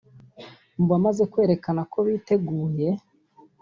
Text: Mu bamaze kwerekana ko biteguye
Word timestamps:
Mu 0.77 0.85
bamaze 0.91 1.23
kwerekana 1.31 1.81
ko 1.91 1.97
biteguye 2.05 2.89